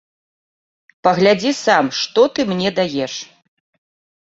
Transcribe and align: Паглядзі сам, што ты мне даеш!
Паглядзі 1.07 1.51
сам, 1.59 1.93
што 2.01 2.21
ты 2.33 2.41
мне 2.55 2.69
даеш! 2.83 3.13